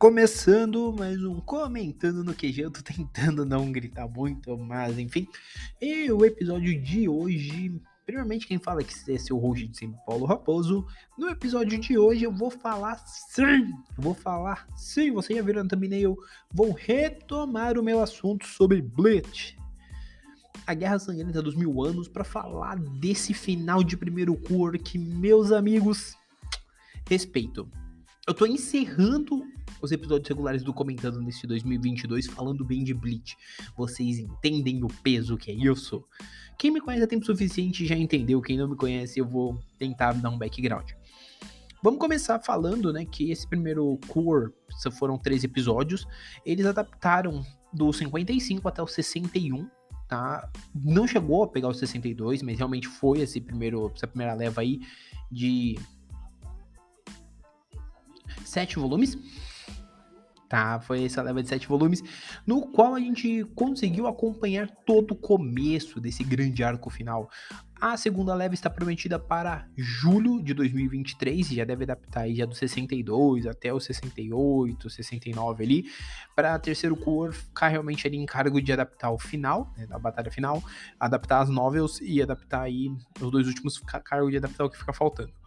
Começando 0.00 0.94
mais 0.98 1.22
um 1.22 1.40
comentando 1.40 2.24
no 2.24 2.32
QG, 2.32 2.62
eu 2.62 2.70
tô 2.70 2.80
tentando 2.80 3.44
não 3.44 3.70
gritar 3.70 4.08
muito, 4.08 4.56
mas 4.56 4.98
enfim. 4.98 5.28
E 5.78 6.10
o 6.10 6.24
episódio 6.24 6.80
de 6.80 7.06
hoje, 7.06 7.78
primeiramente 8.06 8.46
quem 8.46 8.58
fala 8.58 8.82
que 8.82 8.94
esse 8.94 9.30
é 9.30 9.34
o 9.34 9.36
host 9.36 9.68
de 9.68 9.76
sempre, 9.76 10.00
Paulo 10.06 10.24
Raposo. 10.24 10.86
No 11.18 11.28
episódio 11.28 11.78
de 11.78 11.98
hoje 11.98 12.24
eu 12.24 12.32
vou 12.32 12.50
falar 12.50 12.96
sim, 13.06 13.68
eu 13.94 14.02
vou 14.02 14.14
falar 14.14 14.66
sim, 14.74 15.10
você 15.10 15.34
já 15.34 15.42
viram 15.42 15.64
no 15.64 15.68
thumbnail, 15.68 16.16
vou 16.50 16.72
retomar 16.72 17.78
o 17.78 17.82
meu 17.82 18.00
assunto 18.00 18.46
sobre 18.46 18.80
Bleach. 18.80 19.54
A 20.66 20.72
Guerra 20.72 20.98
Sangrenta 20.98 21.42
dos 21.42 21.54
Mil 21.54 21.84
Anos 21.84 22.08
para 22.08 22.24
falar 22.24 22.78
desse 22.78 23.34
final 23.34 23.84
de 23.84 23.98
primeiro 23.98 24.34
cor 24.34 24.78
que, 24.78 24.96
meus 24.96 25.52
amigos, 25.52 26.16
respeito. 27.06 27.68
Eu 28.26 28.34
tô 28.34 28.44
encerrando 28.44 29.42
os 29.80 29.92
episódios 29.92 30.28
regulares 30.28 30.62
do 30.62 30.74
Comentando 30.74 31.20
nesse 31.22 31.46
2022 31.46 32.26
falando 32.26 32.64
bem 32.64 32.84
de 32.84 32.92
Bleach. 32.92 33.34
Vocês 33.74 34.18
entendem 34.18 34.84
o 34.84 34.88
peso 35.02 35.38
que 35.38 35.50
é 35.50 35.54
isso? 35.54 36.04
Quem 36.58 36.70
me 36.70 36.82
conhece 36.82 37.04
há 37.04 37.06
tempo 37.06 37.24
suficiente 37.24 37.86
já 37.86 37.96
entendeu. 37.96 38.42
Quem 38.42 38.58
não 38.58 38.68
me 38.68 38.76
conhece, 38.76 39.18
eu 39.18 39.26
vou 39.26 39.58
tentar 39.78 40.12
dar 40.12 40.28
um 40.28 40.38
background. 40.38 40.90
Vamos 41.82 41.98
começar 41.98 42.38
falando, 42.40 42.92
né, 42.92 43.06
que 43.06 43.30
esse 43.30 43.48
primeiro 43.48 43.98
core, 44.06 44.52
foram 44.98 45.16
três 45.16 45.42
episódios, 45.42 46.06
eles 46.44 46.66
adaptaram 46.66 47.42
do 47.72 47.90
55 47.90 48.68
até 48.68 48.82
o 48.82 48.86
61, 48.86 49.66
tá? 50.06 50.50
Não 50.74 51.06
chegou 51.06 51.42
a 51.42 51.48
pegar 51.48 51.68
o 51.68 51.74
62, 51.74 52.42
mas 52.42 52.58
realmente 52.58 52.86
foi 52.86 53.20
esse 53.20 53.40
primeiro, 53.40 53.90
essa 53.96 54.06
primeira 54.06 54.34
leva 54.34 54.60
aí 54.60 54.80
de 55.32 55.78
sete 58.50 58.78
volumes. 58.78 59.16
Tá, 60.48 60.80
foi 60.80 61.04
essa 61.04 61.22
leva 61.22 61.40
de 61.40 61.48
sete 61.48 61.68
volumes, 61.68 62.02
no 62.44 62.62
qual 62.72 62.96
a 62.96 62.98
gente 62.98 63.44
conseguiu 63.54 64.08
acompanhar 64.08 64.68
todo 64.84 65.12
o 65.12 65.16
começo 65.16 66.00
desse 66.00 66.24
grande 66.24 66.64
arco 66.64 66.90
final. 66.90 67.30
A 67.80 67.96
segunda 67.96 68.34
leva 68.34 68.52
está 68.52 68.68
prometida 68.68 69.16
para 69.16 69.68
julho 69.76 70.42
de 70.42 70.52
2023, 70.52 71.52
e 71.52 71.54
já 71.54 71.64
deve 71.64 71.84
adaptar 71.84 72.22
aí 72.22 72.34
já 72.34 72.44
do 72.44 72.54
62 72.54 73.46
até 73.46 73.72
o 73.72 73.78
68, 73.78 74.90
69 74.90 75.64
ali, 75.64 75.84
para 76.34 76.58
terceiro 76.58 76.96
cor 76.96 77.32
ficar 77.32 77.68
realmente 77.68 78.04
ali 78.08 78.16
em 78.16 78.26
cargo 78.26 78.60
de 78.60 78.72
adaptar 78.72 79.12
o 79.12 79.18
final, 79.20 79.72
né, 79.78 79.86
da 79.86 80.00
batalha 80.00 80.32
final, 80.32 80.60
adaptar 80.98 81.42
as 81.42 81.48
novels 81.48 82.00
e 82.02 82.20
adaptar 82.20 82.62
aí 82.62 82.90
os 83.20 83.30
dois 83.30 83.46
últimos 83.46 83.76
ficar 83.76 84.00
cargo 84.00 84.28
de 84.28 84.36
adaptar 84.36 84.64
o 84.64 84.68
que 84.68 84.76
fica 84.76 84.92
faltando. 84.92 85.39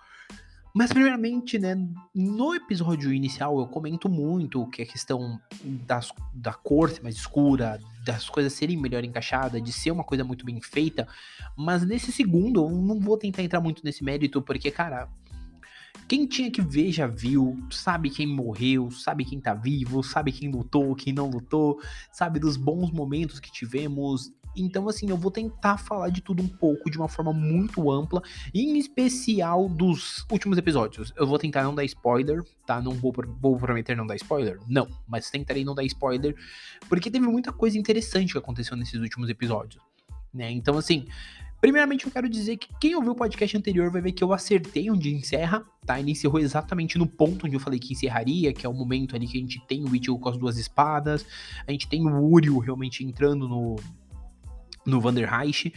Mas, 0.76 0.92
primeiramente, 0.92 1.60
né, 1.60 1.76
no 2.16 2.56
episódio 2.56 3.14
inicial 3.14 3.60
eu 3.60 3.68
comento 3.68 4.10
muito 4.10 4.66
que 4.72 4.82
a 4.82 4.86
questão 4.86 5.40
das, 5.64 6.12
da 6.34 6.52
cor 6.52 6.90
ser 6.90 7.04
mais 7.04 7.16
escura, 7.16 7.80
das 8.04 8.28
coisas 8.28 8.54
serem 8.54 8.76
melhor 8.76 9.04
encaixadas, 9.04 9.62
de 9.62 9.72
ser 9.72 9.92
uma 9.92 10.04
coisa 10.04 10.24
muito 10.24 10.44
bem 10.44 10.60
feita. 10.60 11.08
Mas 11.56 11.86
nesse 11.86 12.12
segundo 12.12 12.64
eu 12.64 12.72
não 12.72 13.00
vou 13.00 13.18
tentar 13.20 13.44
entrar 13.44 13.62
muito 13.62 13.84
nesse 13.86 14.04
mérito, 14.04 14.42
porque, 14.42 14.72
cara, 14.72 15.08
quem 16.08 16.26
tinha 16.26 16.50
que 16.50 16.62
ver 16.62 16.92
já 16.92 17.06
viu, 17.06 17.56
sabe 17.70 18.10
quem 18.10 18.26
morreu, 18.26 18.90
sabe 18.90 19.24
quem 19.24 19.40
tá 19.40 19.54
vivo, 19.54 20.02
sabe 20.04 20.32
quem 20.32 20.52
lutou, 20.52 20.96
quem 20.96 21.14
não 21.14 21.30
lutou, 21.30 21.80
sabe 22.12 22.40
dos 22.40 22.58
bons 22.58 22.92
momentos 22.92 23.40
que 23.40 23.52
tivemos 23.52 24.34
então, 24.56 24.88
assim, 24.88 25.10
eu 25.10 25.18
vou 25.18 25.32
tentar 25.32 25.78
falar 25.78 26.10
de 26.10 26.22
tudo 26.22 26.42
um 26.44 26.48
pouco 26.48 26.90
de 26.90 26.98
uma 26.98 27.08
forma 27.08 27.34
muito 27.34 27.92
ampla, 27.92 28.22
em 28.54 28.78
especial 28.78 29.68
dos 29.68 30.26
últimos 30.32 30.58
episódios. 30.58 31.14
Eu 31.16 31.28
vou 31.28 31.38
tentar 31.38 31.64
não 31.64 31.74
dar 31.74 31.84
spoiler, 31.86 32.44
tá? 32.66 32.82
Não 32.82 32.92
vou, 32.92 33.14
vou 33.40 33.58
prometer 33.58 33.96
não 33.96 34.06
dar 34.06 34.16
spoiler, 34.16 34.60
não, 34.68 34.88
mas 35.08 35.30
tentarei 35.30 35.64
não 35.64 35.76
dar 35.76 35.84
spoiler, 35.84 36.36
porque 36.88 37.12
teve 37.12 37.28
muita 37.28 37.52
coisa 37.52 37.78
interessante 37.78 38.32
que 38.32 38.38
aconteceu 38.38 38.78
nesses 38.78 39.00
últimos 39.00 39.30
episódios, 39.30 39.82
né? 40.34 40.52
Então, 40.52 40.78
assim, 40.78 41.06
Primeiramente, 41.64 42.06
eu 42.06 42.12
quero 42.12 42.28
dizer 42.28 42.58
que 42.58 42.68
quem 42.78 42.94
ouviu 42.94 43.14
o 43.14 43.16
podcast 43.16 43.56
anterior 43.56 43.90
vai 43.90 44.02
ver 44.02 44.12
que 44.12 44.22
eu 44.22 44.34
acertei 44.34 44.92
onde 44.92 45.16
encerra, 45.16 45.64
tá? 45.86 45.98
Ele 45.98 46.12
encerrou 46.12 46.38
exatamente 46.38 46.98
no 46.98 47.08
ponto 47.08 47.46
onde 47.46 47.56
eu 47.56 47.60
falei 47.62 47.80
que 47.80 47.94
encerraria, 47.94 48.52
que 48.52 48.66
é 48.66 48.70
o 48.70 48.74
momento 48.74 49.16
ali 49.16 49.26
que 49.26 49.38
a 49.38 49.40
gente 49.40 49.66
tem 49.66 49.82
o 49.82 49.96
Ichigo 49.96 50.20
com 50.20 50.28
as 50.28 50.38
duas 50.38 50.58
espadas, 50.58 51.26
a 51.66 51.72
gente 51.72 51.88
tem 51.88 52.06
o 52.06 52.22
Uryu 52.22 52.60
realmente 52.60 53.02
entrando 53.06 53.48
no, 53.48 53.78
no 54.86 55.00
Vander 55.00 55.30
Reich. 55.30 55.74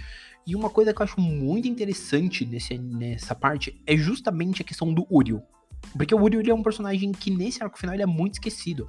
E 0.47 0.55
uma 0.55 0.71
coisa 0.71 0.95
que 0.95 1.01
eu 1.01 1.05
acho 1.05 1.21
muito 1.21 1.67
interessante 1.67 2.45
nesse, 2.47 2.79
nessa 2.79 3.35
parte 3.35 3.81
é 3.87 3.97
justamente 3.97 4.63
a 4.63 4.65
questão 4.65 4.93
do 4.93 5.07
Uriel. 5.11 5.43
Porque 5.97 6.15
o 6.15 6.23
Uriel 6.23 6.45
é 6.49 6.55
um 6.55 6.63
personagem 6.63 7.13
que 7.13 7.31
nesse 7.31 7.63
arco 7.63 7.79
final 7.79 7.95
ele 7.95 8.03
é 8.03 8.07
muito 8.07 8.35
esquecido. 8.35 8.87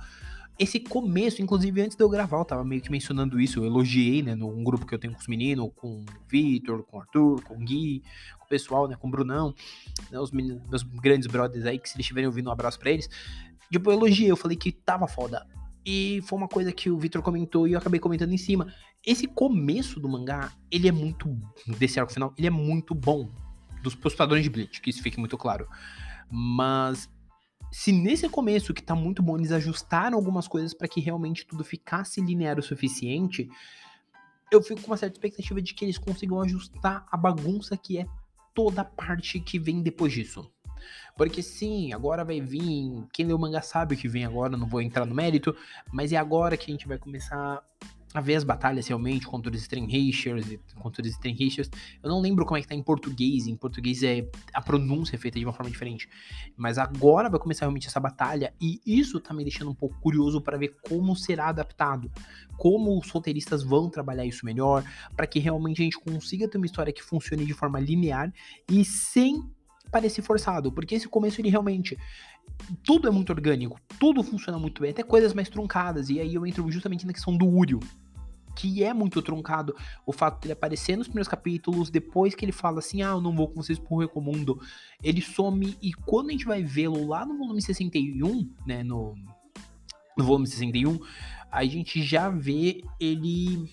Esse 0.60 0.80
começo, 0.80 1.40
inclusive 1.40 1.82
antes 1.82 1.96
de 1.96 2.04
eu 2.04 2.10
gravar, 2.10 2.40
eu 2.40 2.46
tava 2.46 2.64
meio 2.64 2.82
que 2.82 2.90
mencionando 2.90 3.40
isso, 3.40 3.60
eu 3.60 3.66
elogiei, 3.66 4.24
né, 4.24 4.34
num 4.34 4.64
grupo 4.64 4.88
que 4.88 4.96
eu 4.96 4.98
tenho 4.98 5.14
com 5.14 5.20
os 5.20 5.28
meninos, 5.28 5.70
com 5.76 6.00
o 6.00 6.06
Vitor, 6.28 6.84
com 6.84 6.98
o 6.98 7.00
Arthur, 7.00 7.44
com 7.44 7.54
o 7.54 7.60
Gui, 7.60 8.02
com 8.40 8.46
o 8.46 8.48
pessoal, 8.48 8.88
né, 8.88 8.96
com 8.96 9.08
o 9.08 9.12
Brunão, 9.12 9.54
né, 10.10 10.20
os 10.20 10.32
meninos, 10.32 10.68
meus 10.68 10.82
grandes 10.82 11.28
brothers 11.28 11.64
aí, 11.64 11.78
que 11.78 11.88
se 11.88 11.96
eles 11.96 12.06
estiverem 12.06 12.26
ouvindo, 12.26 12.50
um 12.50 12.52
abraço 12.52 12.80
pra 12.80 12.90
eles. 12.90 13.08
Tipo, 13.72 13.92
eu 13.92 13.98
elogiei, 13.98 14.32
eu 14.32 14.38
falei 14.38 14.58
que 14.58 14.72
tava 14.72 15.08
foda. 15.08 15.46
E 15.90 16.22
foi 16.24 16.38
uma 16.38 16.50
coisa 16.50 16.70
que 16.74 16.90
o 16.90 16.98
Victor 17.00 17.22
comentou 17.22 17.66
e 17.66 17.72
eu 17.72 17.80
acabei 17.80 17.98
comentando 17.98 18.34
em 18.34 18.38
cima. 18.38 18.68
Esse 19.06 19.26
começo 19.26 20.02
do 20.02 20.10
mangá, 20.10 20.52
ele 20.70 20.90
é 20.90 20.92
muito. 20.92 21.34
Desse 21.66 21.98
arco 21.98 22.12
final, 22.12 22.34
ele 22.38 22.48
é 22.48 22.50
muito 22.50 22.94
bom. 22.94 23.32
Dos, 23.82 23.96
pros 23.96 24.14
padrões 24.14 24.44
de 24.44 24.50
Bleach, 24.50 24.82
que 24.82 24.90
isso 24.90 25.02
fique 25.02 25.18
muito 25.18 25.38
claro. 25.38 25.66
Mas. 26.30 27.10
Se 27.72 27.94
nesse 27.94 28.28
começo, 28.28 28.74
que 28.74 28.84
tá 28.84 28.96
muito 28.96 29.24
bom, 29.24 29.38
eles 29.38 29.52
ajustaram 29.54 30.18
algumas 30.18 30.46
coisas 30.46 30.74
para 30.74 30.90
que 30.90 31.00
realmente 31.00 31.46
tudo 31.46 31.64
ficasse 31.64 32.20
linear 32.20 32.60
o 32.60 32.64
suficiente, 32.64 33.50
eu 34.52 34.62
fico 34.62 34.82
com 34.82 34.88
uma 34.88 34.98
certa 34.98 35.16
expectativa 35.16 35.62
de 35.62 35.74
que 35.74 35.86
eles 35.86 35.98
consigam 35.98 36.42
ajustar 36.42 37.06
a 37.10 37.16
bagunça 37.16 37.78
que 37.78 37.98
é 37.98 38.06
toda 38.54 38.82
a 38.82 38.86
parte 38.86 39.40
que 39.40 39.58
vem 39.58 39.82
depois 39.82 40.12
disso. 40.12 40.50
Porque 41.16 41.42
sim, 41.42 41.94
agora 41.94 42.24
vai 42.24 42.40
vir. 42.42 43.06
Quem 43.12 43.26
lê 43.26 43.34
o 43.34 43.40
mangá 43.40 43.62
sabe 43.62 43.96
o 43.96 43.98
que 43.98 44.08
vem 44.08 44.26
agora, 44.26 44.58
não 44.58 44.68
vou 44.68 44.82
entrar 44.82 45.06
no 45.06 45.16
mérito, 45.16 45.56
mas 45.92 46.12
é 46.12 46.18
agora 46.18 46.58
que 46.58 46.72
a 46.72 46.74
gente 46.74 46.88
vai 46.88 46.98
começar 46.98 47.64
a 48.14 48.22
ver 48.22 48.36
as 48.36 48.44
batalhas 48.44 48.88
realmente 48.88 49.28
contra 49.28 49.54
os 49.54 49.62
Stranhashers, 49.62 50.58
contra 50.80 51.02
os 51.02 51.10
Stranhashers. 51.10 51.70
Eu 52.02 52.10
não 52.10 52.22
lembro 52.22 52.46
como 52.46 52.58
é 52.58 52.62
que 52.62 52.68
tá 52.68 52.74
em 52.74 52.82
português, 52.82 53.48
em 53.48 53.56
português 53.56 54.02
é 54.02 54.28
a 54.54 54.62
pronúncia 54.62 55.16
é 55.16 55.20
feita 55.20 55.38
de 55.38 55.46
uma 55.46 55.54
forma 55.54 55.70
diferente. 55.70 56.10
Mas 56.56 56.78
agora 56.78 57.30
vai 57.30 57.40
começar 57.40 57.66
realmente 57.66 57.88
essa 57.88 58.00
batalha 58.00 58.54
e 58.62 58.82
isso 58.86 59.20
tá 59.20 59.34
me 59.34 59.44
deixando 59.44 59.72
um 59.72 59.76
pouco 59.76 60.00
curioso 60.00 60.42
para 60.42 60.58
ver 60.58 60.78
como 60.88 61.16
será 61.16 61.50
adaptado, 61.50 62.12
como 62.58 62.98
os 62.98 63.10
roteiristas 63.10 63.64
vão 63.64 63.90
trabalhar 63.90 64.26
isso 64.26 64.46
melhor, 64.46 64.84
para 65.16 65.28
que 65.28 65.40
realmente 65.40 65.82
a 65.82 65.86
gente 65.86 66.00
consiga 66.00 66.48
ter 66.48 66.58
uma 66.58 66.66
história 66.66 66.94
que 66.94 67.04
funcione 67.04 67.46
de 67.46 67.54
forma 67.54 67.80
linear 67.80 68.34
e 68.70 68.84
sem 68.86 69.44
parecer 69.90 70.22
forçado, 70.22 70.72
porque 70.72 70.96
esse 70.96 71.08
começo 71.08 71.42
ele 71.42 71.50
realmente 71.50 71.98
tudo 72.84 73.08
é 73.08 73.12
muito 73.12 73.32
orgânico, 73.32 73.80
tudo 74.00 74.24
funciona 74.24 74.58
muito 74.58 74.82
bem, 74.82 74.92
até 74.92 75.04
coisas 75.04 75.34
mais 75.34 75.50
truncadas, 75.50 76.10
e 76.10 76.20
aí 76.20 76.34
eu 76.34 76.46
entro 76.46 76.70
justamente 76.72 77.06
na 77.06 77.14
questão 77.14 77.36
do 77.36 77.48
Uriel, 77.48 77.80
que 78.56 78.84
é 78.84 78.94
muito 78.94 79.22
truncado 79.22 79.76
o 80.06 80.12
fato 80.12 80.42
dele 80.42 80.54
aparecer 80.54 80.98
nos 80.98 81.08
primeiros 81.08 81.28
capítulos, 81.28 81.90
depois 81.90 82.34
que 82.34 82.44
ele 82.44 82.52
fala 82.52 82.80
assim, 82.80 83.04
ah, 83.04 83.10
eu 83.10 83.22
não 83.22 83.36
vou 83.36 83.48
com 83.48 83.62
vocês 83.62 83.78
pro 83.78 83.98
Recomundo, 83.98 84.60
ele 85.04 85.22
some, 85.22 85.78
e 85.82 85.94
quando 85.94 86.30
a 86.30 86.32
gente 86.32 86.46
vai 86.46 86.64
vê-lo 86.64 87.08
lá 87.08 87.26
no 87.26 87.38
volume 87.38 87.62
61, 87.62 88.50
né, 88.66 88.84
no, 88.84 89.16
no 90.18 90.24
volume 90.24 90.48
61, 90.48 91.00
a 91.52 91.64
gente 91.66 92.02
já 92.02 92.30
vê 92.30 92.84
ele 93.00 93.70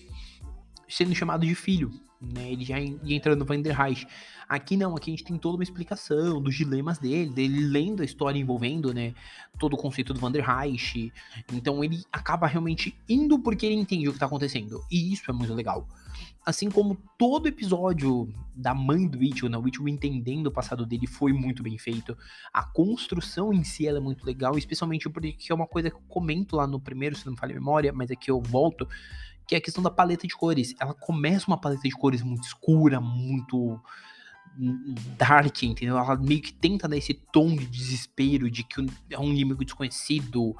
sendo 0.87 1.15
chamado 1.15 1.45
de 1.45 1.55
filho, 1.55 1.91
né, 2.21 2.51
ele 2.51 2.63
já 2.63 2.79
entrando 2.79 3.39
no 3.39 3.45
Vanderreich. 3.45 4.07
Aqui 4.47 4.77
não, 4.77 4.95
aqui 4.95 5.09
a 5.09 5.13
gente 5.13 5.23
tem 5.23 5.37
toda 5.37 5.57
uma 5.57 5.63
explicação 5.63 6.41
dos 6.41 6.55
dilemas 6.55 6.97
dele, 6.97 7.29
dele 7.31 7.67
lendo 7.67 8.01
a 8.01 8.05
história 8.05 8.39
envolvendo, 8.39 8.93
né, 8.93 9.13
todo 9.59 9.73
o 9.73 9.77
conceito 9.77 10.13
do 10.13 10.19
Vanderreich. 10.19 11.11
Então 11.51 11.83
ele 11.83 12.03
acaba 12.11 12.47
realmente 12.47 12.95
indo 13.09 13.39
porque 13.39 13.65
ele 13.65 13.75
entende 13.75 14.07
o 14.07 14.13
que 14.13 14.19
tá 14.19 14.25
acontecendo. 14.25 14.83
E 14.91 15.11
isso 15.13 15.29
é 15.29 15.33
muito 15.33 15.53
legal. 15.53 15.87
Assim 16.45 16.69
como 16.69 16.95
todo 17.17 17.47
episódio 17.47 18.31
da 18.55 18.73
mãe 18.73 19.07
do 19.07 19.21
Ichigo, 19.23 19.49
né, 19.49 19.57
o 19.57 19.67
Ichigo 19.67 19.89
entendendo 19.89 20.47
o 20.47 20.51
passado 20.51 20.85
dele 20.85 21.07
foi 21.07 21.33
muito 21.33 21.63
bem 21.63 21.75
feito. 21.77 22.15
A 22.53 22.63
construção 22.63 23.51
em 23.51 23.63
si 23.63 23.87
é 23.87 23.99
muito 23.99 24.23
legal, 24.23 24.55
especialmente 24.55 25.09
porque 25.09 25.51
é 25.51 25.55
uma 25.55 25.65
coisa 25.65 25.89
que 25.89 25.95
eu 25.95 26.03
comento 26.07 26.55
lá 26.55 26.67
no 26.67 26.79
primeiro, 26.79 27.15
se 27.15 27.25
não 27.25 27.33
me 27.33 27.39
falha 27.39 27.51
a 27.51 27.55
memória, 27.55 27.91
mas 27.91 28.11
aqui 28.11 28.29
eu 28.29 28.39
volto, 28.39 28.87
que 29.47 29.55
é 29.55 29.57
a 29.57 29.61
questão 29.61 29.83
da 29.83 29.89
paleta 29.89 30.27
de 30.27 30.35
cores. 30.35 30.73
Ela 30.79 30.93
começa 30.93 31.47
uma 31.47 31.59
paleta 31.59 31.83
de 31.83 31.91
cores 31.91 32.21
muito 32.21 32.43
escura, 32.43 32.99
muito 32.99 33.79
dark, 35.17 35.63
entendeu? 35.63 35.97
Ela 35.97 36.15
meio 36.15 36.41
que 36.41 36.53
tenta 36.53 36.87
dar 36.87 36.97
esse 36.97 37.13
tom 37.13 37.55
de 37.55 37.65
desespero, 37.65 38.49
de 38.49 38.63
que 38.63 38.85
é 39.09 39.19
um 39.19 39.31
inimigo 39.31 39.63
desconhecido, 39.63 40.55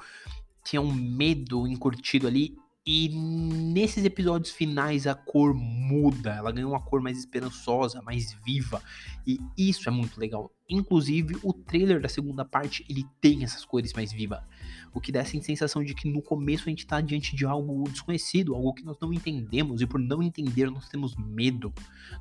tinha 0.62 0.82
um 0.82 0.92
medo 0.92 1.66
encurtido 1.66 2.26
ali. 2.26 2.56
E 2.88 3.08
nesses 3.08 4.04
episódios 4.04 4.52
finais 4.52 5.08
a 5.08 5.14
cor 5.16 5.52
muda, 5.52 6.34
ela 6.34 6.52
ganha 6.52 6.68
uma 6.68 6.80
cor 6.80 7.00
mais 7.00 7.18
esperançosa, 7.18 8.00
mais 8.00 8.32
viva, 8.44 8.80
e 9.26 9.40
isso 9.58 9.88
é 9.88 9.92
muito 9.92 10.20
legal. 10.20 10.52
Inclusive, 10.70 11.36
o 11.42 11.52
trailer 11.52 12.00
da 12.00 12.08
segunda 12.08 12.44
parte, 12.44 12.86
ele 12.88 13.04
tem 13.20 13.42
essas 13.42 13.64
cores 13.64 13.92
mais 13.92 14.12
vivas, 14.12 14.40
o 14.94 15.00
que 15.00 15.10
dá 15.10 15.18
essa 15.18 15.36
sensação 15.42 15.82
de 15.82 15.96
que 15.96 16.08
no 16.08 16.22
começo 16.22 16.68
a 16.68 16.70
gente 16.70 16.86
tá 16.86 17.00
diante 17.00 17.34
de 17.34 17.44
algo 17.44 17.90
desconhecido, 17.90 18.54
algo 18.54 18.72
que 18.72 18.84
nós 18.84 18.96
não 19.00 19.12
entendemos, 19.12 19.80
e 19.80 19.86
por 19.86 19.98
não 19.98 20.22
entender 20.22 20.70
nós 20.70 20.88
temos 20.88 21.16
medo, 21.16 21.74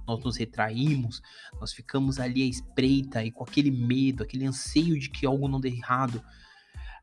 nós 0.07 0.23
nos 0.23 0.35
retraímos, 0.35 1.21
nós 1.59 1.73
ficamos 1.73 2.19
ali 2.19 2.41
à 2.41 2.45
espreita 2.47 3.23
e 3.23 3.29
com 3.29 3.43
aquele 3.43 3.69
medo, 3.69 4.23
aquele 4.23 4.47
anseio 4.47 4.97
de 4.97 5.11
que 5.11 5.27
algo 5.27 5.47
não 5.47 5.59
dê 5.59 5.69
errado. 5.69 6.23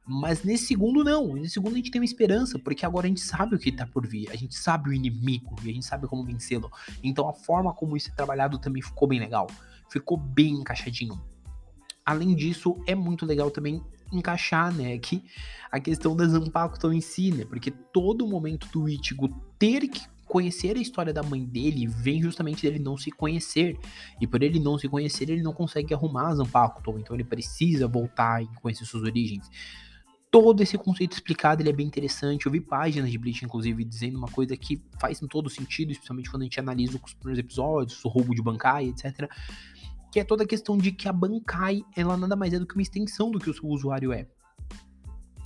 Mas 0.06 0.42
nesse 0.42 0.66
segundo, 0.66 1.04
não. 1.04 1.34
Nesse 1.34 1.54
segundo 1.54 1.74
a 1.74 1.76
gente 1.76 1.90
tem 1.90 2.00
uma 2.00 2.04
esperança, 2.04 2.58
porque 2.58 2.84
agora 2.84 3.06
a 3.06 3.08
gente 3.08 3.20
sabe 3.20 3.54
o 3.54 3.58
que 3.58 3.70
tá 3.70 3.86
por 3.86 4.06
vir. 4.06 4.28
A 4.30 4.36
gente 4.36 4.54
sabe 4.54 4.90
o 4.90 4.92
inimigo 4.92 5.56
e 5.62 5.70
a 5.70 5.72
gente 5.72 5.86
sabe 5.86 6.06
como 6.06 6.24
vencê-lo. 6.24 6.70
Então 7.02 7.28
a 7.28 7.32
forma 7.32 7.72
como 7.72 7.96
isso 7.96 8.10
é 8.10 8.14
trabalhado 8.14 8.58
também 8.58 8.82
ficou 8.82 9.06
bem 9.06 9.20
legal. 9.20 9.46
Ficou 9.88 10.16
bem 10.16 10.54
encaixadinho. 10.54 11.20
Além 12.04 12.34
disso, 12.34 12.76
é 12.86 12.94
muito 12.94 13.24
legal 13.24 13.50
também 13.50 13.80
encaixar, 14.12 14.74
né, 14.74 14.92
aqui 14.92 15.24
a 15.70 15.80
questão 15.80 16.14
da 16.14 16.26
Zanpakuto 16.26 16.92
em 16.92 17.00
si, 17.00 17.30
né? 17.30 17.46
Porque 17.46 17.70
todo 17.70 18.26
momento 18.26 18.68
do 18.68 18.86
Ichigo 18.88 19.28
ter 19.58 19.88
que 19.88 20.02
conhecer 20.26 20.76
a 20.76 20.80
história 20.80 21.12
da 21.12 21.22
mãe 21.22 21.44
dele 21.44 21.86
vem 21.86 22.20
justamente 22.20 22.62
dele 22.62 22.78
não 22.78 22.96
se 22.96 23.10
conhecer. 23.10 23.78
E 24.20 24.26
por 24.26 24.42
ele 24.42 24.58
não 24.58 24.76
se 24.76 24.88
conhecer, 24.88 25.30
ele 25.30 25.42
não 25.42 25.52
consegue 25.52 25.94
arrumar 25.94 26.32
a. 26.32 26.98
Então 26.98 27.14
ele 27.14 27.24
precisa 27.24 27.86
voltar 27.86 28.42
e 28.42 28.46
conhecer 28.60 28.84
suas 28.84 29.04
origens 29.04 29.48
todo 30.32 30.62
esse 30.62 30.78
conceito 30.78 31.12
explicado, 31.12 31.60
ele 31.60 31.68
é 31.68 31.72
bem 31.74 31.86
interessante. 31.86 32.46
Eu 32.46 32.52
vi 32.52 32.58
páginas 32.58 33.10
de 33.10 33.18
Bleach, 33.18 33.44
inclusive, 33.44 33.84
dizendo 33.84 34.16
uma 34.16 34.28
coisa 34.28 34.56
que 34.56 34.82
faz 34.98 35.20
todo 35.28 35.50
sentido, 35.50 35.92
especialmente 35.92 36.30
quando 36.30 36.40
a 36.40 36.44
gente 36.46 36.58
analisa 36.58 36.98
os 37.00 37.12
primeiros 37.12 37.38
episódios, 37.38 38.02
o 38.02 38.08
roubo 38.08 38.34
de 38.34 38.40
Bankai, 38.40 38.86
etc. 38.86 39.30
Que 40.10 40.20
é 40.20 40.24
toda 40.24 40.44
a 40.44 40.46
questão 40.46 40.78
de 40.78 40.90
que 40.90 41.06
a 41.06 41.12
Bankai, 41.12 41.82
ela 41.94 42.16
nada 42.16 42.34
mais 42.34 42.54
é 42.54 42.58
do 42.58 42.66
que 42.66 42.74
uma 42.74 42.82
extensão 42.82 43.30
do 43.30 43.38
que 43.38 43.50
o 43.50 43.54
seu 43.54 43.68
usuário 43.68 44.10
é 44.10 44.26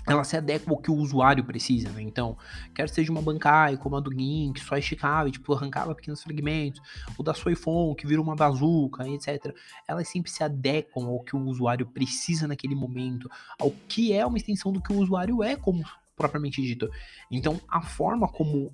ela 0.07 0.23
se 0.23 0.37
adequa 0.37 0.71
ao 0.71 0.79
que 0.79 0.91
o 0.91 0.95
usuário 0.95 1.45
precisa, 1.45 1.91
né? 1.91 2.03
Então, 2.03 2.37
quer 2.75 2.89
seja 2.89 3.11
uma 3.11 3.21
Bankai, 3.21 3.77
como 3.77 3.97
a 3.97 4.01
do 4.01 4.13
Gin, 4.13 4.53
que 4.53 4.61
só 4.61 4.77
esticava 4.77 5.29
e, 5.29 5.33
tipo, 5.33 5.53
arrancava 5.53 5.95
pequenos 5.95 6.23
fragmentos, 6.23 6.81
o 7.19 7.23
da 7.23 7.35
Soifon, 7.35 7.95
que 7.95 8.07
vira 8.07 8.21
uma 8.21 8.37
bazuca, 8.37 9.07
etc. 9.09 9.55
Elas 9.87 10.09
sempre 10.09 10.31
se 10.31 10.45
adequam 10.45 11.07
ao 11.07 11.21
que 11.21 11.35
o 11.35 11.41
usuário 11.41 11.87
precisa 11.87 12.47
naquele 12.47 12.75
momento, 12.75 13.29
ao 13.59 13.73
que 13.89 14.13
é 14.13 14.25
uma 14.25 14.37
extensão 14.37 14.73
do 14.73 14.81
que 14.81 14.93
o 14.93 14.99
usuário 14.99 15.43
é, 15.43 15.57
como 15.57 15.85
propriamente 16.17 16.63
dito. 16.63 16.89
Então, 17.31 17.61
a 17.69 17.83
forma 17.83 18.27
como 18.27 18.73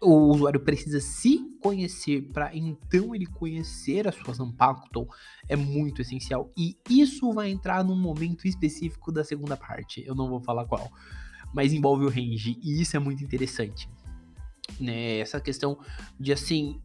o 0.00 0.30
usuário 0.32 0.60
precisa 0.60 1.00
se 1.00 1.40
conhecer 1.60 2.22
para 2.32 2.54
então 2.54 3.14
ele 3.14 3.26
conhecer 3.26 4.06
as 4.06 4.14
suas 4.14 4.38
Unpacto 4.38 5.08
é 5.48 5.56
muito 5.56 6.00
essencial. 6.02 6.52
E 6.56 6.76
isso 6.88 7.32
vai 7.32 7.50
entrar 7.50 7.84
num 7.84 7.96
momento 7.96 8.46
específico 8.46 9.10
da 9.10 9.24
segunda 9.24 9.56
parte. 9.56 10.04
Eu 10.06 10.14
não 10.14 10.28
vou 10.28 10.40
falar 10.40 10.64
qual. 10.66 10.90
Mas 11.52 11.72
envolve 11.72 12.04
o 12.04 12.08
range. 12.08 12.58
E 12.62 12.80
isso 12.80 12.96
é 12.96 13.00
muito 13.00 13.24
interessante. 13.24 13.88
Né? 14.80 15.18
Essa 15.18 15.40
questão 15.40 15.78
de 16.18 16.32
assim. 16.32 16.80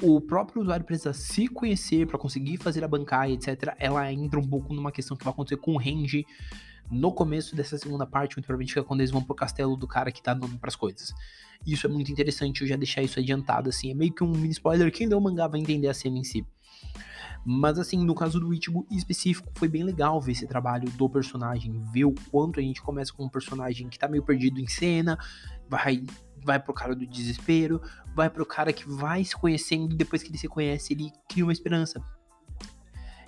O 0.00 0.20
próprio 0.20 0.62
usuário 0.62 0.86
precisa 0.86 1.12
se 1.12 1.48
conhecer 1.48 2.06
para 2.06 2.16
conseguir 2.16 2.56
fazer 2.58 2.84
a 2.84 2.88
bancada, 2.88 3.32
etc. 3.32 3.74
Ela 3.80 4.12
entra 4.12 4.38
um 4.38 4.46
pouco 4.46 4.72
numa 4.72 4.92
questão 4.92 5.16
que 5.16 5.24
vai 5.24 5.32
acontecer 5.32 5.56
com 5.56 5.72
o 5.72 5.76
range 5.76 6.24
no 6.90 7.12
começo 7.12 7.54
dessa 7.54 7.76
segunda 7.78 8.06
parte, 8.06 8.36
muito 8.36 8.46
provavelmente 8.46 8.78
é 8.78 8.82
quando 8.82 9.00
eles 9.00 9.10
vão 9.10 9.22
pro 9.22 9.34
castelo 9.34 9.76
do 9.76 9.86
cara 9.86 10.10
que 10.10 10.22
tá 10.22 10.34
nome 10.34 10.58
pras 10.58 10.76
coisas. 10.76 11.12
Isso 11.66 11.86
é 11.86 11.90
muito 11.90 12.10
interessante, 12.10 12.62
eu 12.62 12.68
já 12.68 12.76
deixar 12.76 13.02
isso 13.02 13.18
adiantado, 13.18 13.68
assim, 13.68 13.90
é 13.90 13.94
meio 13.94 14.12
que 14.12 14.22
um 14.22 14.30
mini 14.30 14.50
spoiler, 14.50 14.92
quem 14.92 15.06
leu 15.06 15.18
o 15.18 15.20
mangá 15.20 15.46
vai 15.46 15.60
entender 15.60 15.88
a 15.88 15.94
cena 15.94 16.18
em 16.18 16.24
si. 16.24 16.46
Mas 17.44 17.78
assim, 17.78 18.04
no 18.04 18.14
caso 18.14 18.38
do 18.38 18.52
Ichigo 18.52 18.86
específico, 18.90 19.50
foi 19.54 19.68
bem 19.68 19.82
legal 19.82 20.20
ver 20.20 20.32
esse 20.32 20.46
trabalho 20.46 20.90
do 20.90 21.08
personagem, 21.08 21.82
ver 21.92 22.04
o 22.04 22.14
quanto 22.30 22.60
a 22.60 22.62
gente 22.62 22.82
começa 22.82 23.12
com 23.12 23.24
um 23.24 23.28
personagem 23.28 23.88
que 23.88 23.98
tá 23.98 24.08
meio 24.08 24.22
perdido 24.22 24.60
em 24.60 24.66
cena, 24.66 25.18
vai 25.68 26.04
vai 26.44 26.60
pro 26.60 26.72
cara 26.72 26.94
do 26.94 27.06
desespero, 27.06 27.80
vai 28.14 28.30
pro 28.30 28.46
cara 28.46 28.72
que 28.72 28.88
vai 28.88 29.24
se 29.24 29.36
conhecendo, 29.36 29.94
e 29.94 29.96
depois 29.96 30.22
que 30.22 30.30
ele 30.30 30.38
se 30.38 30.48
conhece, 30.48 30.92
ele 30.92 31.10
cria 31.28 31.44
uma 31.44 31.52
esperança. 31.52 32.02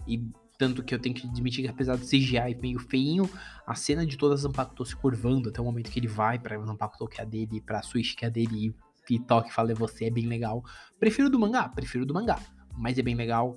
E 0.07 0.23
tanto 0.61 0.83
que 0.83 0.95
eu 0.95 0.99
tenho 0.99 1.15
que 1.15 1.27
admitir 1.27 1.65
que 1.65 1.71
apesar 1.71 1.97
do 1.97 2.05
CGI 2.05 2.55
meio 2.61 2.79
feinho, 2.79 3.27
a 3.67 3.75
cena 3.75 4.05
de 4.05 4.19
todas 4.19 4.41
as 4.41 4.43
Zanpakuto 4.43 4.85
se 4.85 4.95
curvando 4.95 5.49
até 5.49 5.59
o 5.59 5.65
momento 5.65 5.91
que 5.91 5.99
ele 5.99 6.07
vai 6.07 6.39
pra 6.39 6.63
Zanpakuto 6.63 7.09
que 7.09 7.19
é 7.19 7.25
a 7.25 7.27
dele, 7.27 7.63
pra 7.63 7.81
Switch 7.81 8.15
que 8.15 8.27
é 8.27 8.29
a 8.29 8.31
dele 8.31 8.75
e 9.09 9.19
toque 9.19 9.51
fala 9.53 9.73
é 9.73 9.75
você, 9.75 10.05
é 10.05 10.11
bem 10.11 10.27
legal. 10.27 10.63
Prefiro 10.99 11.31
do 11.31 11.39
mangá, 11.39 11.67
prefiro 11.67 12.05
do 12.05 12.13
mangá, 12.13 12.39
mas 12.77 12.99
é 12.99 13.03
bem 13.03 13.15
legal. 13.15 13.57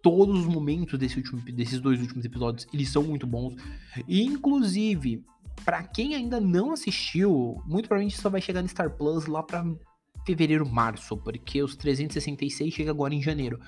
Todos 0.00 0.38
os 0.38 0.46
momentos 0.46 0.96
desse 1.00 1.16
último, 1.16 1.40
desses 1.40 1.80
dois 1.80 2.00
últimos 2.00 2.24
episódios, 2.24 2.68
eles 2.72 2.88
são 2.88 3.02
muito 3.02 3.26
bons. 3.26 3.56
E, 4.06 4.22
inclusive, 4.22 5.24
para 5.64 5.82
quem 5.82 6.14
ainda 6.14 6.40
não 6.40 6.70
assistiu, 6.70 7.60
muito 7.66 7.88
provavelmente 7.88 8.16
só 8.16 8.30
vai 8.30 8.40
chegar 8.40 8.62
no 8.62 8.68
Star 8.68 8.96
Plus 8.96 9.26
lá 9.26 9.42
pra 9.42 9.66
fevereiro, 10.24 10.66
março, 10.66 11.16
porque 11.16 11.60
os 11.60 11.74
366 11.76 12.72
chega 12.72 12.90
agora 12.90 13.14
em 13.14 13.20
janeiro. 13.20 13.60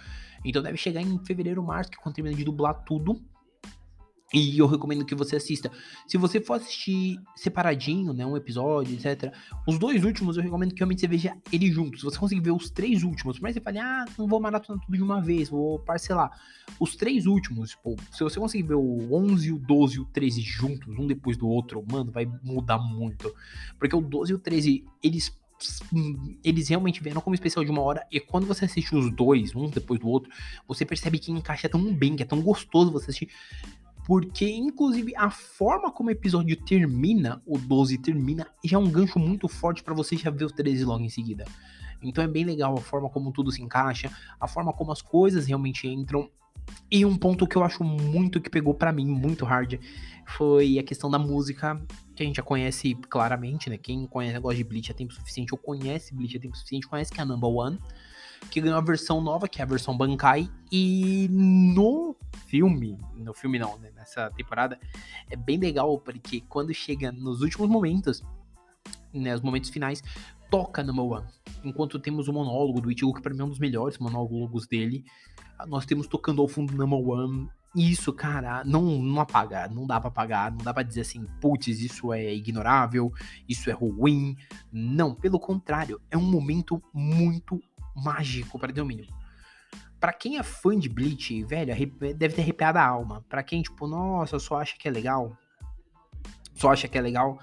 Então 0.44 0.62
deve 0.62 0.76
chegar 0.76 1.00
em 1.00 1.18
fevereiro, 1.24 1.62
março, 1.62 1.90
que 1.90 1.98
é 1.98 2.02
quando 2.02 2.14
termina 2.14 2.36
de 2.36 2.44
dublar 2.44 2.84
tudo. 2.84 3.20
E 4.32 4.56
eu 4.58 4.66
recomendo 4.66 5.04
que 5.04 5.14
você 5.14 5.36
assista. 5.36 5.70
Se 6.06 6.16
você 6.16 6.40
for 6.40 6.54
assistir 6.54 7.18
separadinho, 7.34 8.12
né, 8.12 8.24
um 8.24 8.36
episódio, 8.36 8.94
etc. 8.94 9.34
Os 9.66 9.76
dois 9.76 10.04
últimos 10.04 10.36
eu 10.36 10.42
recomendo 10.42 10.72
que 10.72 10.78
realmente 10.78 11.00
você 11.00 11.08
veja 11.08 11.36
eles 11.52 11.74
juntos. 11.74 12.00
Se 12.00 12.04
você 12.04 12.18
conseguir 12.18 12.40
ver 12.40 12.52
os 12.52 12.70
três 12.70 13.02
últimos, 13.02 13.40
mas 13.40 13.54
você 13.54 13.60
fale, 13.60 13.80
ah, 13.80 14.04
não 14.16 14.28
vou 14.28 14.40
maratonar 14.40 14.80
tudo 14.84 14.96
de 14.96 15.02
uma 15.02 15.20
vez, 15.20 15.48
vou 15.48 15.80
parcelar. 15.80 16.30
Os 16.78 16.94
três 16.94 17.26
últimos, 17.26 17.70
tipo, 17.70 17.96
se 18.12 18.22
você 18.22 18.38
conseguir 18.38 18.68
ver 18.68 18.76
o 18.76 19.12
11, 19.12 19.52
o 19.52 19.58
12 19.58 19.96
e 19.96 20.00
o 20.00 20.04
13 20.04 20.40
juntos, 20.42 20.96
um 20.96 21.08
depois 21.08 21.36
do 21.36 21.48
outro, 21.48 21.84
mano, 21.90 22.12
vai 22.12 22.30
mudar 22.44 22.78
muito. 22.78 23.34
Porque 23.80 23.96
o 23.96 24.00
12 24.00 24.30
e 24.30 24.34
o 24.36 24.38
13, 24.38 24.84
eles 25.02 25.36
eles 26.44 26.68
realmente 26.68 27.02
vieram 27.02 27.20
como 27.20 27.34
especial 27.34 27.64
de 27.64 27.70
uma 27.70 27.82
hora, 27.82 28.06
e 28.10 28.20
quando 28.20 28.46
você 28.46 28.64
assiste 28.64 28.94
os 28.94 29.10
dois, 29.10 29.54
um 29.54 29.68
depois 29.68 30.00
do 30.00 30.08
outro, 30.08 30.30
você 30.66 30.84
percebe 30.84 31.18
que 31.18 31.30
encaixa 31.30 31.68
tão 31.68 31.92
bem, 31.92 32.16
que 32.16 32.22
é 32.22 32.26
tão 32.26 32.40
gostoso 32.40 32.92
você 32.92 33.10
assistir. 33.10 33.30
Porque, 34.06 34.50
inclusive, 34.50 35.14
a 35.14 35.30
forma 35.30 35.92
como 35.92 36.08
o 36.08 36.12
episódio 36.12 36.56
termina, 36.56 37.40
o 37.46 37.58
12 37.58 37.98
termina, 37.98 38.46
já 38.64 38.76
é 38.76 38.80
um 38.80 38.90
gancho 38.90 39.18
muito 39.18 39.46
forte 39.46 39.82
para 39.82 39.94
você 39.94 40.16
já 40.16 40.30
ver 40.30 40.44
os 40.44 40.52
13 40.52 40.84
logo 40.84 41.04
em 41.04 41.08
seguida. 41.08 41.44
Então 42.02 42.24
é 42.24 42.26
bem 42.26 42.44
legal 42.44 42.76
a 42.76 42.80
forma 42.80 43.08
como 43.10 43.30
tudo 43.30 43.52
se 43.52 43.62
encaixa, 43.62 44.10
a 44.40 44.48
forma 44.48 44.72
como 44.72 44.90
as 44.90 45.02
coisas 45.02 45.46
realmente 45.46 45.86
entram. 45.86 46.30
E 46.90 47.04
um 47.04 47.16
ponto 47.16 47.46
que 47.46 47.56
eu 47.56 47.64
acho 47.64 47.84
muito 47.84 48.40
que 48.40 48.50
pegou 48.50 48.74
para 48.74 48.92
mim, 48.92 49.06
muito 49.06 49.44
hard, 49.44 49.78
foi 50.26 50.78
a 50.78 50.82
questão 50.82 51.10
da 51.10 51.18
música, 51.18 51.80
que 52.20 52.24
a 52.24 52.26
gente 52.26 52.36
já 52.36 52.42
conhece 52.42 52.94
claramente, 53.08 53.70
né? 53.70 53.78
Quem 53.78 54.06
conhece 54.06 54.34
negócio 54.34 54.58
de 54.58 54.64
Bleach 54.64 54.90
há 54.90 54.94
tempo 54.94 55.14
suficiente, 55.14 55.54
ou 55.54 55.58
conhece 55.58 56.14
Bleach 56.14 56.36
há 56.36 56.40
tempo 56.40 56.54
suficiente, 56.54 56.86
conhece 56.86 57.10
que 57.10 57.18
é 57.18 57.22
a 57.22 57.26
Number 57.26 57.48
One, 57.48 57.78
que 58.50 58.60
ganhou 58.60 58.76
a 58.76 58.82
versão 58.82 59.22
nova, 59.22 59.48
que 59.48 59.58
é 59.60 59.64
a 59.64 59.66
versão 59.66 59.96
Bankai, 59.96 60.50
e 60.70 61.28
no 61.30 62.14
filme, 62.46 62.98
no 63.16 63.32
filme 63.32 63.58
não, 63.58 63.78
né? 63.78 63.90
Nessa 63.96 64.30
temporada, 64.32 64.78
é 65.30 65.36
bem 65.36 65.56
legal, 65.56 65.98
porque 65.98 66.42
quando 66.42 66.74
chega 66.74 67.10
nos 67.10 67.40
últimos 67.40 67.70
momentos, 67.70 68.22
né, 69.14 69.34
os 69.34 69.40
momentos 69.40 69.70
finais, 69.70 70.02
toca 70.50 70.82
Number 70.82 71.04
One. 71.04 71.26
Enquanto 71.64 71.98
temos 71.98 72.28
o 72.28 72.34
monólogo 72.34 72.82
do 72.82 72.92
Ichigo, 72.92 73.14
que 73.14 73.22
pra 73.22 73.32
mim 73.32 73.40
é 73.40 73.44
um 73.44 73.48
dos 73.48 73.58
melhores 73.58 73.96
monólogos 73.96 74.66
dele, 74.66 75.06
nós 75.66 75.86
temos 75.86 76.06
tocando 76.06 76.42
ao 76.42 76.48
fundo 76.48 76.74
Number 76.74 76.98
One 76.98 77.48
isso, 77.74 78.12
cara, 78.12 78.64
não, 78.64 78.82
não 78.82 79.20
apaga, 79.20 79.68
não 79.68 79.86
dá 79.86 80.00
para 80.00 80.08
apagar, 80.08 80.50
não 80.50 80.58
dá 80.58 80.74
para 80.74 80.82
dizer 80.82 81.02
assim, 81.02 81.24
putz, 81.40 81.68
isso 81.68 82.12
é 82.12 82.34
ignorável, 82.34 83.12
isso 83.48 83.70
é 83.70 83.72
ruim. 83.72 84.36
Não, 84.72 85.14
pelo 85.14 85.38
contrário, 85.38 86.00
é 86.10 86.16
um 86.16 86.22
momento 86.22 86.82
muito 86.92 87.62
mágico 87.94 88.58
para 88.58 88.82
o 88.82 88.86
mínimo. 88.86 89.08
Pra 90.00 90.12
quem 90.12 90.38
é 90.38 90.42
fã 90.42 90.76
de 90.76 90.88
Bleach, 90.88 91.44
velho, 91.44 91.74
deve 92.16 92.34
ter 92.34 92.42
arrepiado 92.42 92.78
a 92.78 92.84
alma. 92.84 93.24
Pra 93.28 93.42
quem, 93.42 93.62
tipo, 93.62 93.86
nossa, 93.86 94.38
só 94.38 94.60
acha 94.60 94.76
que 94.76 94.88
é 94.88 94.90
legal, 94.90 95.36
só 96.54 96.72
acha 96.72 96.88
que 96.88 96.98
é 96.98 97.00
legal, 97.00 97.38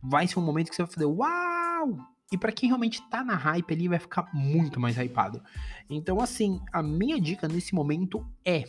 vai 0.00 0.28
ser 0.28 0.38
um 0.38 0.42
momento 0.42 0.70
que 0.70 0.76
você 0.76 0.82
vai 0.82 0.92
fazer, 0.92 1.06
uau! 1.06 1.98
E 2.30 2.38
para 2.38 2.52
quem 2.52 2.68
realmente 2.68 3.02
tá 3.10 3.22
na 3.22 3.34
hype 3.34 3.74
ali, 3.74 3.88
vai 3.88 3.98
ficar 3.98 4.28
muito 4.32 4.80
mais 4.80 4.96
hypado. 4.96 5.42
Então, 5.90 6.20
assim, 6.20 6.60
a 6.72 6.82
minha 6.82 7.20
dica 7.20 7.46
nesse 7.46 7.74
momento 7.74 8.26
é 8.44 8.64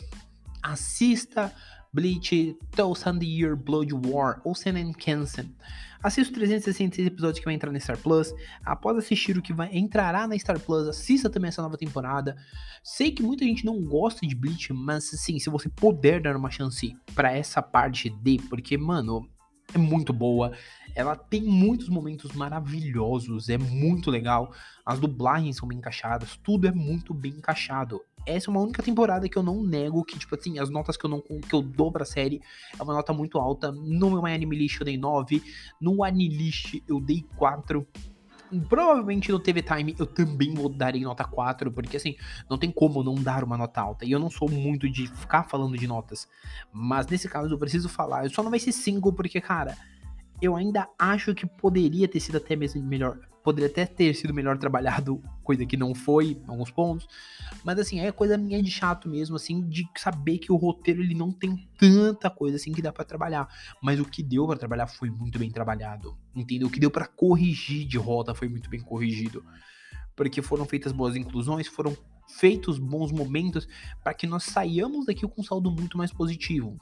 assista 0.64 1.52
Bleach, 1.92 2.58
Thousand 2.72 3.20
Year 3.22 3.54
Blood 3.54 3.94
War 3.94 4.40
ou 4.42 4.54
Sennen 4.54 4.92
Kensen. 4.92 5.54
Assista 6.02 6.32
os 6.32 6.36
366 6.36 7.06
episódios 7.06 7.38
que 7.38 7.44
vai 7.44 7.54
entrar 7.54 7.70
na 7.70 7.78
Star 7.78 7.96
Plus. 7.96 8.34
Após 8.64 8.98
assistir 8.98 9.38
o 9.38 9.42
que 9.42 9.54
vai 9.54 9.70
entrará 9.72 10.26
na 10.26 10.36
Star 10.36 10.58
Plus, 10.58 10.88
assista 10.88 11.30
também 11.30 11.48
essa 11.48 11.62
nova 11.62 11.78
temporada. 11.78 12.36
Sei 12.82 13.12
que 13.12 13.22
muita 13.22 13.44
gente 13.44 13.64
não 13.64 13.80
gosta 13.82 14.26
de 14.26 14.34
Bleach, 14.34 14.72
mas 14.72 15.04
sim, 15.04 15.38
se 15.38 15.48
você 15.48 15.68
puder 15.68 16.20
dar 16.20 16.36
uma 16.36 16.50
chance 16.50 16.94
para 17.14 17.32
essa 17.32 17.62
parte 17.62 18.10
de, 18.10 18.38
porque 18.50 18.76
mano, 18.76 19.26
é 19.72 19.78
muito 19.78 20.12
boa, 20.12 20.52
ela 20.94 21.16
tem 21.16 21.42
muitos 21.42 21.88
momentos 21.88 22.32
maravilhosos, 22.32 23.48
é 23.48 23.56
muito 23.56 24.10
legal. 24.10 24.52
As 24.84 25.00
dublagens 25.00 25.56
são 25.56 25.66
bem 25.66 25.78
encaixadas, 25.78 26.36
tudo 26.42 26.66
é 26.68 26.72
muito 26.72 27.14
bem 27.14 27.32
encaixado. 27.32 28.00
Essa 28.26 28.48
é 28.48 28.50
uma 28.50 28.60
única 28.60 28.82
temporada 28.82 29.28
que 29.28 29.36
eu 29.36 29.42
não 29.42 29.62
nego 29.62 30.04
que, 30.04 30.18
tipo 30.18 30.34
assim, 30.34 30.58
as 30.58 30.70
notas 30.70 30.96
que 30.96 31.04
eu 31.04 31.10
não 31.10 31.20
que 31.20 31.54
eu 31.54 31.62
dou 31.62 31.92
pra 31.92 32.04
série 32.04 32.40
é 32.78 32.82
uma 32.82 32.94
nota 32.94 33.12
muito 33.12 33.38
alta. 33.38 33.70
No 33.70 34.10
meu 34.10 34.24
Anime 34.26 34.56
List 34.56 34.80
eu 34.80 34.84
dei 34.84 34.96
9, 34.96 35.42
no 35.80 36.02
Anilist 36.02 36.82
eu 36.88 37.00
dei 37.00 37.24
4. 37.36 37.86
Provavelmente 38.68 39.32
no 39.32 39.40
TV 39.40 39.62
Time 39.62 39.96
eu 39.98 40.06
também 40.06 40.54
vou 40.54 40.68
dar 40.68 40.94
em 40.94 41.02
nota 41.02 41.24
4, 41.24 41.72
porque 41.72 41.96
assim, 41.96 42.14
não 42.48 42.56
tem 42.56 42.70
como 42.70 43.02
não 43.02 43.14
dar 43.14 43.42
uma 43.42 43.56
nota 43.56 43.80
alta. 43.80 44.04
E 44.04 44.12
eu 44.12 44.18
não 44.18 44.30
sou 44.30 44.48
muito 44.48 44.88
de 44.88 45.06
ficar 45.06 45.44
falando 45.44 45.76
de 45.76 45.86
notas. 45.86 46.28
Mas 46.72 47.06
nesse 47.06 47.28
caso 47.28 47.52
eu 47.52 47.58
preciso 47.58 47.88
falar. 47.88 48.24
Eu 48.24 48.30
só 48.30 48.42
não 48.42 48.50
vai 48.50 48.60
ser 48.60 48.72
5, 48.72 49.12
porque, 49.12 49.40
cara, 49.40 49.76
eu 50.40 50.56
ainda 50.56 50.88
acho 50.98 51.34
que 51.34 51.46
poderia 51.46 52.08
ter 52.08 52.20
sido 52.20 52.36
até 52.36 52.56
mesmo 52.56 52.82
melhor. 52.82 53.18
Poderia 53.42 53.68
até 53.68 53.84
ter 53.84 54.14
sido 54.14 54.32
melhor 54.32 54.56
trabalhado, 54.56 55.22
coisa 55.42 55.66
que 55.66 55.76
não 55.76 55.94
foi, 55.94 56.30
em 56.30 56.44
alguns 56.46 56.70
pontos. 56.70 57.06
Mas 57.62 57.78
assim, 57.78 58.00
é 58.00 58.10
coisa 58.10 58.38
minha 58.38 58.62
de 58.62 58.70
chato 58.70 59.06
mesmo, 59.06 59.36
assim, 59.36 59.60
de 59.68 59.86
saber 59.98 60.38
que 60.38 60.50
o 60.50 60.56
roteiro 60.56 61.02
ele 61.02 61.14
não 61.14 61.30
tem 61.30 61.68
tanta 61.78 62.30
coisa 62.30 62.56
assim 62.56 62.72
que 62.72 62.80
dá 62.80 62.90
para 62.90 63.04
trabalhar. 63.04 63.46
Mas 63.82 64.00
o 64.00 64.04
que 64.04 64.22
deu 64.22 64.46
para 64.46 64.58
trabalhar 64.58 64.86
foi 64.86 65.10
muito 65.10 65.38
bem 65.38 65.50
trabalhado. 65.50 66.16
Entendeu? 66.34 66.68
O 66.68 66.70
que 66.70 66.80
deu 66.80 66.90
para 66.90 67.06
corrigir 67.06 67.86
de 67.86 67.98
rota 67.98 68.34
foi 68.34 68.48
muito 68.48 68.70
bem 68.70 68.80
corrigido. 68.80 69.44
Porque 70.16 70.40
foram 70.40 70.64
feitas 70.64 70.92
boas 70.92 71.14
inclusões, 71.14 71.66
foram 71.66 71.94
feitos 72.26 72.78
bons 72.78 73.12
momentos 73.12 73.68
para 74.02 74.14
que 74.14 74.26
nós 74.26 74.44
saiamos 74.44 75.04
daqui 75.04 75.26
com 75.28 75.42
um 75.42 75.44
saldo 75.44 75.70
muito 75.70 75.98
mais 75.98 76.12
positivo. 76.12 76.78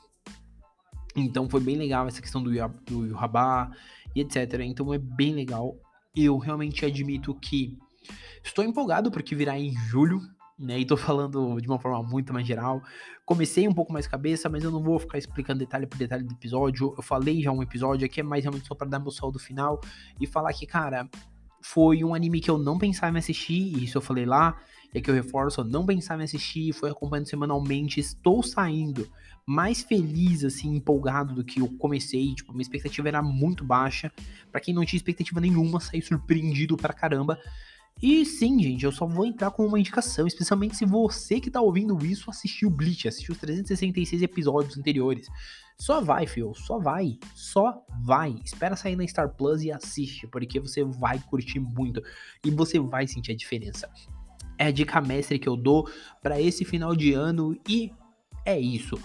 Então 1.17 1.49
foi 1.49 1.61
bem 1.61 1.77
legal 1.77 2.07
essa 2.07 2.23
questão 2.23 2.43
do, 2.43 2.53
Yuhabá 2.53 3.71
e 4.15 4.21
etc. 4.21 4.61
Então 4.61 4.93
é 4.93 4.99
bem 4.99 5.35
legal. 5.35 5.77
Eu 6.15 6.39
realmente 6.39 6.85
admito 6.85 7.35
que 7.35 7.79
estou 8.43 8.65
empolgado 8.65 9.11
porque 9.11 9.35
virá 9.35 9.59
em 9.59 9.75
julho, 9.75 10.21
né? 10.59 10.79
E 10.79 10.85
tô 10.85 10.97
falando 10.97 11.61
de 11.61 11.69
uma 11.69 11.79
forma 11.79 12.03
muito 12.03 12.33
mais 12.33 12.47
geral. 12.47 12.83
Comecei 13.25 13.69
um 13.69 13.73
pouco 13.73 13.93
mais 13.93 14.07
cabeça, 14.07 14.49
mas 14.49 14.65
eu 14.65 14.71
não 14.71 14.83
vou 14.83 14.99
ficar 14.99 15.19
explicando 15.19 15.61
detalhe 15.61 15.87
por 15.87 15.97
detalhe 15.97 16.25
do 16.25 16.35
episódio. 16.35 16.95
Eu 16.97 17.03
falei 17.03 17.41
já 17.43 17.53
um 17.53 17.63
episódio 17.63 18.05
aqui, 18.05 18.21
é 18.21 18.23
mais 18.23 18.45
realmente 18.45 18.67
só 18.67 18.75
para 18.75 18.89
dar 18.89 18.99
meu 18.99 19.11
saldo 19.11 19.39
final 19.39 19.81
e 20.21 20.27
falar 20.27 20.53
que, 20.53 20.67
cara, 20.67 21.09
foi 21.63 22.03
um 22.05 22.15
anime 22.15 22.41
que 22.41 22.51
eu 22.51 22.59
não 22.59 22.79
pensava 22.79 23.17
em 23.17 23.21
assistir, 23.21 23.77
e 23.77 23.85
isso 23.85 23.97
eu 23.97 24.03
falei 24.03 24.27
lá, 24.27 24.61
e 24.93 24.99
aqui 24.99 25.11
eu 25.11 25.15
reforço, 25.15 25.61
eu 25.61 25.65
não 25.65 25.87
pensava 25.87 26.21
em 26.21 26.25
assistir, 26.25 26.73
foi 26.73 26.91
acompanhando 26.91 27.29
semanalmente, 27.29 28.01
estou 28.01 28.43
saindo 28.43 29.09
mais 29.47 29.83
feliz, 29.83 30.45
assim, 30.45 30.77
empolgado 30.77 31.35
do 31.35 31.45
que 31.45 31.61
eu 31.61 31.69
comecei. 31.79 32.35
Tipo, 32.35 32.53
minha 32.53 32.63
expectativa 32.63 33.09
era 33.09 33.23
muito 33.23 33.65
baixa. 33.65 34.13
para 34.51 34.61
quem 34.61 34.75
não 34.75 34.85
tinha 34.85 34.99
expectativa 34.99 35.41
nenhuma, 35.41 35.81
saí 35.81 36.03
surpreendido 36.03 36.77
pra 36.77 36.93
caramba. 36.93 37.39
E 38.01 38.25
sim, 38.27 38.61
gente, 38.61 38.85
eu 38.85 38.91
só 38.91 39.07
vou 39.07 39.25
entrar 39.25 39.51
com 39.53 39.65
uma 39.65 39.79
indicação, 39.79 40.27
especialmente 40.27 40.77
se 40.77 40.85
você 40.85 41.41
que 41.41 41.51
tá 41.51 41.61
ouvindo 41.61 42.05
isso 42.05 42.31
assistiu 42.31 42.69
Bleach, 42.69 43.07
assistiu 43.07 43.33
os 43.33 43.41
366 43.41 44.23
episódios 44.23 44.77
anteriores. 44.77 45.29
Só 45.79 46.01
vai, 46.01 46.27
fio, 46.27 46.55
só 46.55 46.79
vai, 46.79 47.19
só 47.35 47.85
vai. 48.05 48.37
Espera 48.45 48.77
sair 48.77 48.97
na 48.97 49.07
Star 49.07 49.29
Plus 49.35 49.63
e 49.63 49.73
assiste, 49.73 50.27
porque 50.27 50.61
você 50.61 50.85
vai 50.85 51.19
curtir 51.19 51.61
muito 51.61 52.03
e 52.45 52.51
você 52.51 52.79
vai 52.79 53.07
sentir 53.07 53.33
a 53.33 53.37
diferença. 53.37 53.89
É 54.59 54.67
a 54.67 54.71
dica 54.71 55.01
mestre 55.01 55.39
que 55.39 55.49
eu 55.49 55.57
dou 55.57 55.89
para 56.23 56.41
esse 56.41 56.65
final 56.65 56.95
de 56.95 57.13
ano 57.13 57.57
e 57.69 57.93
é 58.45 58.59
isso. 58.59 58.97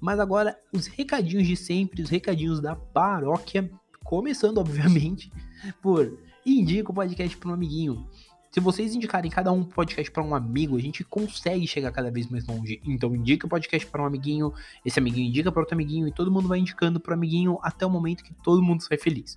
Mas 0.00 0.18
agora, 0.18 0.58
os 0.72 0.86
recadinhos 0.86 1.46
de 1.46 1.56
sempre, 1.56 2.02
os 2.02 2.10
recadinhos 2.10 2.60
da 2.60 2.74
paróquia, 2.74 3.70
começando, 4.04 4.58
obviamente, 4.58 5.30
por 5.82 6.18
indica 6.44 6.90
o 6.90 6.94
podcast 6.94 7.36
para 7.36 7.50
um 7.50 7.54
amiguinho. 7.54 8.08
Se 8.50 8.58
vocês 8.58 8.96
indicarem 8.96 9.30
cada 9.30 9.52
um 9.52 9.62
podcast 9.62 10.10
para 10.10 10.24
um 10.24 10.34
amigo, 10.34 10.76
a 10.76 10.80
gente 10.80 11.04
consegue 11.04 11.68
chegar 11.68 11.92
cada 11.92 12.10
vez 12.10 12.28
mais 12.28 12.44
longe. 12.44 12.80
Então 12.84 13.14
indica 13.14 13.46
o 13.46 13.48
podcast 13.48 13.86
para 13.86 14.02
um 14.02 14.06
amiguinho, 14.06 14.52
esse 14.84 14.98
amiguinho 14.98 15.28
indica 15.28 15.52
para 15.52 15.60
outro 15.60 15.74
amiguinho 15.74 16.08
e 16.08 16.12
todo 16.12 16.32
mundo 16.32 16.48
vai 16.48 16.58
indicando 16.58 16.98
para 16.98 17.14
amiguinho 17.14 17.58
até 17.62 17.86
o 17.86 17.90
momento 17.90 18.24
que 18.24 18.34
todo 18.34 18.60
mundo 18.60 18.82
sai 18.82 18.98
feliz. 18.98 19.36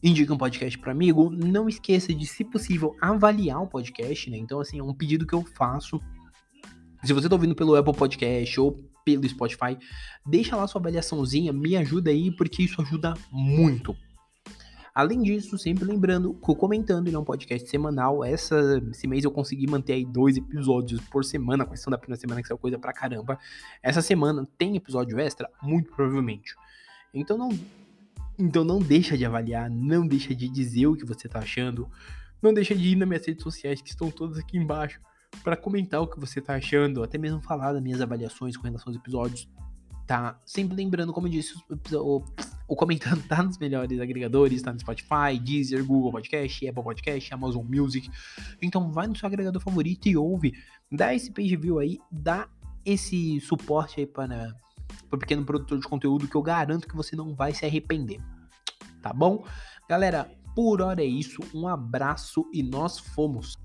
Indica 0.00 0.32
um 0.32 0.38
podcast 0.38 0.78
para 0.78 0.92
amigo, 0.92 1.28
não 1.28 1.68
esqueça 1.68 2.14
de, 2.14 2.24
se 2.24 2.44
possível, 2.44 2.96
avaliar 3.00 3.62
o 3.62 3.66
podcast, 3.66 4.30
né? 4.30 4.36
Então 4.36 4.60
assim, 4.60 4.78
é 4.78 4.82
um 4.82 4.94
pedido 4.94 5.26
que 5.26 5.34
eu 5.34 5.44
faço. 5.44 6.00
Se 7.02 7.12
você 7.12 7.26
está 7.26 7.34
ouvindo 7.34 7.56
pelo 7.56 7.74
Apple 7.74 7.94
Podcast 7.94 8.60
ou 8.60 8.78
pelo 9.04 9.28
Spotify. 9.28 9.76
Deixa 10.24 10.54
lá 10.54 10.66
sua 10.66 10.80
avaliaçãozinha, 10.80 11.52
me 11.52 11.76
ajuda 11.76 12.10
aí, 12.10 12.30
porque 12.30 12.62
isso 12.62 12.80
ajuda 12.80 13.14
muito. 13.32 13.96
Além 14.94 15.22
disso, 15.22 15.56
sempre 15.58 15.84
lembrando 15.84 16.34
que 16.34 16.50
o 16.50 16.56
Comentando 16.56 17.06
ele 17.06 17.16
é 17.16 17.18
um 17.18 17.24
podcast 17.24 17.68
semanal. 17.68 18.24
Essa, 18.24 18.82
esse 18.90 19.06
mês 19.06 19.24
eu 19.24 19.30
consegui 19.30 19.66
manter 19.66 19.94
aí 19.94 20.04
dois 20.04 20.36
episódios 20.36 21.00
por 21.02 21.24
semana, 21.24 21.64
com 21.64 21.74
exceção 21.74 21.90
da 21.90 21.98
primeira 21.98 22.20
semana, 22.20 22.42
que 22.42 22.48
saiu 22.48 22.58
coisa 22.58 22.78
pra 22.78 22.92
caramba. 22.92 23.38
Essa 23.82 24.02
semana 24.02 24.46
tem 24.58 24.76
episódio 24.76 25.18
extra? 25.18 25.48
Muito 25.62 25.90
provavelmente. 25.92 26.54
Então 27.14 27.38
não, 27.38 27.50
então 28.38 28.64
não 28.64 28.78
deixa 28.78 29.16
de 29.16 29.24
avaliar, 29.24 29.70
não 29.70 30.06
deixa 30.06 30.34
de 30.34 30.48
dizer 30.48 30.86
o 30.86 30.96
que 30.96 31.04
você 31.04 31.28
tá 31.28 31.38
achando. 31.38 31.88
Não 32.42 32.52
deixa 32.54 32.74
de 32.74 32.88
ir 32.88 32.96
nas 32.96 33.08
minhas 33.08 33.26
redes 33.26 33.42
sociais, 33.42 33.82
que 33.82 33.90
estão 33.90 34.10
todas 34.10 34.38
aqui 34.38 34.56
embaixo 34.56 35.00
para 35.44 35.56
comentar 35.56 36.00
o 36.00 36.06
que 36.06 36.18
você 36.18 36.40
tá 36.40 36.54
achando, 36.54 37.02
até 37.02 37.16
mesmo 37.16 37.40
falar 37.40 37.72
das 37.72 37.82
minhas 37.82 38.00
avaliações 38.00 38.56
com 38.56 38.64
relação 38.64 38.90
aos 38.92 38.96
episódios, 38.96 39.48
tá? 40.06 40.38
Sempre 40.44 40.76
lembrando, 40.76 41.12
como 41.12 41.26
eu 41.26 41.30
disse, 41.30 41.54
o, 41.92 42.24
o 42.70 42.76
comentando 42.76 43.20
tá 43.26 43.42
nos 43.42 43.58
melhores 43.58 44.00
agregadores, 44.00 44.62
tá 44.62 44.72
no 44.72 44.78
Spotify, 44.78 45.38
Deezer, 45.42 45.84
Google 45.84 46.12
Podcast, 46.12 46.68
Apple 46.68 46.84
Podcast, 46.84 47.34
Amazon 47.34 47.66
Music. 47.68 48.08
Então 48.62 48.92
vai 48.92 49.08
no 49.08 49.16
seu 49.16 49.26
agregador 49.26 49.60
favorito 49.60 50.08
e 50.08 50.16
ouve, 50.16 50.54
dá 50.90 51.12
esse 51.12 51.32
page 51.32 51.56
view 51.56 51.80
aí, 51.80 51.98
dá 52.12 52.48
esse 52.84 53.40
suporte 53.40 53.98
aí 53.98 54.06
para 54.06 54.54
o 55.10 55.18
pequeno 55.18 55.44
produtor 55.44 55.80
de 55.80 55.88
conteúdo 55.88 56.28
que 56.28 56.36
eu 56.36 56.42
garanto 56.42 56.86
que 56.86 56.94
você 56.94 57.16
não 57.16 57.34
vai 57.34 57.52
se 57.52 57.66
arrepender. 57.66 58.20
Tá 59.02 59.12
bom? 59.12 59.44
Galera, 59.88 60.30
por 60.54 60.80
hora 60.80 61.02
é 61.02 61.06
isso. 61.06 61.40
Um 61.52 61.66
abraço 61.66 62.48
e 62.52 62.62
nós 62.62 63.00
fomos. 63.00 63.58